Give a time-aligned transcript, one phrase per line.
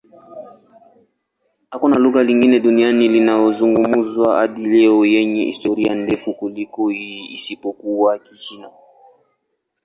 [1.71, 8.69] Hakuna lugha nyingine duniani inayozungumzwa hadi leo yenye historia ndefu kuliko hii, isipokuwa Kichina.